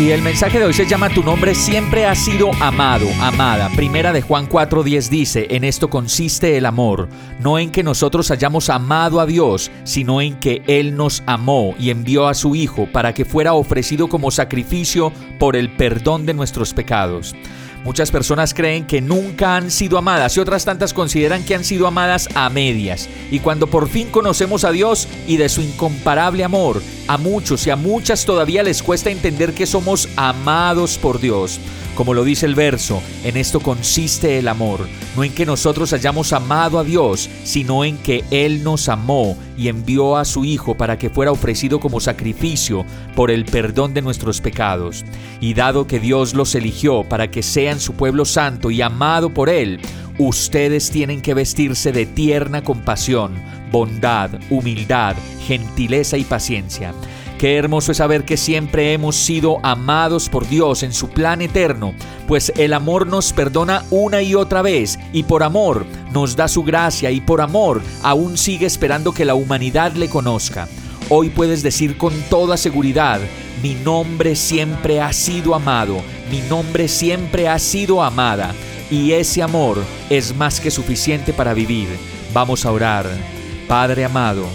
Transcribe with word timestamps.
Y 0.00 0.12
el 0.12 0.22
mensaje 0.22 0.58
de 0.58 0.64
hoy 0.64 0.72
se 0.72 0.86
llama 0.86 1.10
Tu 1.10 1.22
nombre 1.22 1.54
siempre 1.54 2.06
ha 2.06 2.14
sido 2.14 2.50
amado, 2.62 3.06
amada. 3.20 3.68
Primera 3.76 4.14
de 4.14 4.22
Juan 4.22 4.48
4:10 4.48 5.10
dice, 5.10 5.46
en 5.50 5.62
esto 5.62 5.90
consiste 5.90 6.56
el 6.56 6.64
amor, 6.64 7.10
no 7.38 7.58
en 7.58 7.70
que 7.70 7.82
nosotros 7.82 8.30
hayamos 8.30 8.70
amado 8.70 9.20
a 9.20 9.26
Dios, 9.26 9.70
sino 9.84 10.22
en 10.22 10.40
que 10.40 10.62
Él 10.66 10.96
nos 10.96 11.22
amó 11.26 11.74
y 11.78 11.90
envió 11.90 12.28
a 12.28 12.34
su 12.34 12.54
Hijo 12.54 12.88
para 12.90 13.12
que 13.12 13.26
fuera 13.26 13.52
ofrecido 13.52 14.08
como 14.08 14.30
sacrificio 14.30 15.12
por 15.38 15.54
el 15.54 15.70
perdón 15.76 16.24
de 16.24 16.32
nuestros 16.32 16.72
pecados. 16.72 17.34
Muchas 17.84 18.10
personas 18.10 18.52
creen 18.52 18.86
que 18.86 19.00
nunca 19.00 19.56
han 19.56 19.70
sido 19.70 19.96
amadas 19.96 20.36
y 20.36 20.40
otras 20.40 20.66
tantas 20.66 20.92
consideran 20.92 21.44
que 21.44 21.54
han 21.54 21.64
sido 21.64 21.86
amadas 21.86 22.28
a 22.34 22.50
medias. 22.50 23.08
Y 23.30 23.40
cuando 23.40 23.68
por 23.68 23.88
fin 23.88 24.08
conocemos 24.10 24.64
a 24.64 24.70
Dios 24.70 25.08
y 25.26 25.38
de 25.38 25.48
su 25.48 25.62
incomparable 25.62 26.44
amor, 26.44 26.82
a 27.08 27.16
muchos 27.16 27.66
y 27.66 27.70
a 27.70 27.76
muchas 27.76 28.26
todavía 28.26 28.62
les 28.62 28.82
cuesta 28.82 29.10
entender 29.10 29.54
que 29.54 29.66
somos 29.66 30.08
amados 30.16 30.98
por 30.98 31.20
Dios. 31.20 31.58
Como 31.96 32.14
lo 32.14 32.22
dice 32.22 32.46
el 32.46 32.54
verso, 32.54 33.02
en 33.24 33.36
esto 33.36 33.60
consiste 33.60 34.38
el 34.38 34.48
amor, 34.48 34.86
no 35.16 35.24
en 35.24 35.32
que 35.32 35.46
nosotros 35.46 35.92
hayamos 35.92 36.32
amado 36.32 36.78
a 36.78 36.84
Dios, 36.84 37.28
sino 37.44 37.84
en 37.84 37.98
que 37.98 38.24
Él 38.30 38.62
nos 38.62 38.88
amó 38.88 39.36
y 39.60 39.68
envió 39.68 40.16
a 40.16 40.24
su 40.24 40.46
Hijo 40.46 40.74
para 40.74 40.98
que 40.98 41.10
fuera 41.10 41.32
ofrecido 41.32 41.80
como 41.80 42.00
sacrificio 42.00 42.86
por 43.14 43.30
el 43.30 43.44
perdón 43.44 43.92
de 43.92 44.00
nuestros 44.00 44.40
pecados. 44.40 45.04
Y 45.38 45.52
dado 45.52 45.86
que 45.86 46.00
Dios 46.00 46.32
los 46.32 46.54
eligió 46.54 47.04
para 47.04 47.30
que 47.30 47.42
sean 47.42 47.78
su 47.78 47.92
pueblo 47.92 48.24
santo 48.24 48.70
y 48.70 48.80
amado 48.80 49.28
por 49.34 49.50
Él, 49.50 49.78
ustedes 50.18 50.90
tienen 50.90 51.20
que 51.20 51.34
vestirse 51.34 51.92
de 51.92 52.06
tierna 52.06 52.64
compasión, 52.64 53.34
bondad, 53.70 54.30
humildad, 54.48 55.14
gentileza 55.46 56.16
y 56.16 56.24
paciencia 56.24 56.94
Qué 57.40 57.56
hermoso 57.56 57.92
es 57.92 57.96
saber 57.96 58.26
que 58.26 58.36
siempre 58.36 58.92
hemos 58.92 59.16
sido 59.16 59.60
amados 59.62 60.28
por 60.28 60.46
Dios 60.46 60.82
en 60.82 60.92
su 60.92 61.08
plan 61.08 61.40
eterno, 61.40 61.94
pues 62.28 62.52
el 62.58 62.74
amor 62.74 63.06
nos 63.06 63.32
perdona 63.32 63.82
una 63.88 64.20
y 64.20 64.34
otra 64.34 64.60
vez 64.60 64.98
y 65.14 65.22
por 65.22 65.42
amor 65.42 65.86
nos 66.12 66.36
da 66.36 66.48
su 66.48 66.62
gracia 66.62 67.10
y 67.10 67.20
por 67.20 67.40
amor 67.40 67.82
aún 68.02 68.36
sigue 68.36 68.66
esperando 68.66 69.12
que 69.12 69.24
la 69.24 69.34
humanidad 69.34 69.92
le 69.92 70.08
conozca. 70.08 70.68
Hoy 71.08 71.30
puedes 71.30 71.62
decir 71.62 71.96
con 71.96 72.12
toda 72.30 72.56
seguridad, 72.56 73.20
mi 73.62 73.74
nombre 73.74 74.36
siempre 74.36 75.00
ha 75.00 75.12
sido 75.12 75.54
amado, 75.54 76.02
mi 76.30 76.40
nombre 76.42 76.88
siempre 76.88 77.48
ha 77.48 77.58
sido 77.58 78.02
amada 78.02 78.54
y 78.90 79.12
ese 79.12 79.42
amor 79.42 79.78
es 80.08 80.34
más 80.34 80.60
que 80.60 80.70
suficiente 80.70 81.32
para 81.32 81.54
vivir. 81.54 81.88
Vamos 82.32 82.64
a 82.64 82.72
orar. 82.72 83.06
Padre 83.66 84.04
amado, 84.04 84.46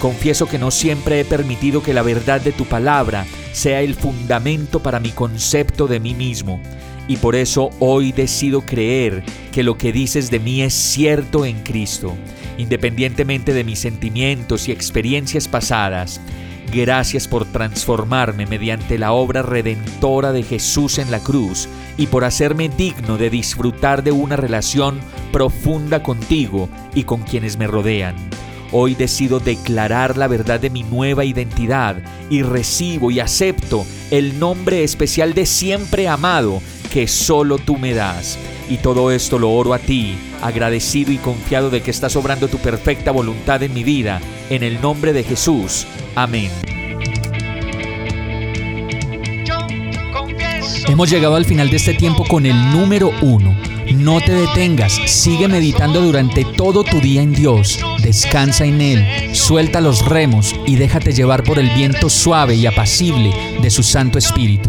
Confieso 0.00 0.46
que 0.46 0.60
no 0.60 0.70
siempre 0.70 1.18
he 1.18 1.24
permitido 1.24 1.82
que 1.82 1.92
la 1.92 2.02
verdad 2.02 2.40
de 2.40 2.52
tu 2.52 2.66
palabra 2.66 3.26
sea 3.52 3.80
el 3.80 3.96
fundamento 3.96 4.80
para 4.80 5.00
mi 5.00 5.10
concepto 5.10 5.88
de 5.88 5.98
mí 5.98 6.14
mismo. 6.14 6.60
Y 7.08 7.16
por 7.16 7.34
eso 7.34 7.70
hoy 7.80 8.12
decido 8.12 8.60
creer 8.60 9.24
que 9.50 9.62
lo 9.62 9.78
que 9.78 9.92
dices 9.92 10.30
de 10.30 10.38
mí 10.38 10.60
es 10.60 10.74
cierto 10.74 11.46
en 11.46 11.62
Cristo, 11.62 12.14
independientemente 12.58 13.54
de 13.54 13.64
mis 13.64 13.78
sentimientos 13.78 14.68
y 14.68 14.72
experiencias 14.72 15.48
pasadas. 15.48 16.20
Gracias 16.70 17.26
por 17.26 17.46
transformarme 17.46 18.44
mediante 18.44 18.98
la 18.98 19.12
obra 19.12 19.40
redentora 19.40 20.32
de 20.32 20.42
Jesús 20.42 20.98
en 20.98 21.10
la 21.10 21.18
cruz 21.18 21.66
y 21.96 22.08
por 22.08 22.26
hacerme 22.26 22.68
digno 22.68 23.16
de 23.16 23.30
disfrutar 23.30 24.02
de 24.02 24.12
una 24.12 24.36
relación 24.36 25.00
profunda 25.32 26.02
contigo 26.02 26.68
y 26.94 27.04
con 27.04 27.22
quienes 27.22 27.56
me 27.56 27.66
rodean. 27.66 28.14
Hoy 28.70 28.94
decido 28.94 29.40
declarar 29.40 30.18
la 30.18 30.28
verdad 30.28 30.60
de 30.60 30.68
mi 30.68 30.82
nueva 30.82 31.24
identidad 31.24 31.96
y 32.28 32.42
recibo 32.42 33.10
y 33.10 33.18
acepto 33.18 33.86
el 34.10 34.38
nombre 34.38 34.84
especial 34.84 35.32
de 35.32 35.46
siempre 35.46 36.06
amado 36.06 36.60
que 36.88 37.06
solo 37.06 37.58
tú 37.58 37.76
me 37.76 37.94
das. 37.94 38.38
Y 38.68 38.78
todo 38.78 39.10
esto 39.10 39.38
lo 39.38 39.50
oro 39.50 39.74
a 39.74 39.78
ti, 39.78 40.16
agradecido 40.42 41.12
y 41.12 41.18
confiado 41.18 41.70
de 41.70 41.82
que 41.82 41.90
estás 41.90 42.16
obrando 42.16 42.48
tu 42.48 42.58
perfecta 42.58 43.10
voluntad 43.10 43.62
en 43.62 43.72
mi 43.74 43.84
vida, 43.84 44.20
en 44.50 44.62
el 44.62 44.80
nombre 44.80 45.12
de 45.12 45.24
Jesús. 45.24 45.86
Amén. 46.14 46.50
Hemos 50.88 51.10
llegado 51.10 51.36
al 51.36 51.44
final 51.44 51.70
de 51.70 51.76
este 51.76 51.94
tiempo 51.94 52.24
con 52.24 52.46
el 52.46 52.72
número 52.72 53.10
uno. 53.20 53.54
No 53.94 54.20
te 54.20 54.32
detengas, 54.32 54.92
sigue 55.06 55.48
meditando 55.48 56.00
durante 56.00 56.44
todo 56.44 56.84
tu 56.84 57.00
día 57.00 57.22
en 57.22 57.32
Dios, 57.32 57.78
descansa 58.02 58.66
en 58.66 58.80
Él, 58.80 59.34
suelta 59.34 59.80
los 59.80 60.04
remos 60.04 60.54
y 60.66 60.76
déjate 60.76 61.12
llevar 61.12 61.42
por 61.42 61.58
el 61.58 61.70
viento 61.70 62.10
suave 62.10 62.54
y 62.54 62.66
apacible 62.66 63.32
de 63.62 63.70
su 63.70 63.82
Santo 63.82 64.18
Espíritu. 64.18 64.68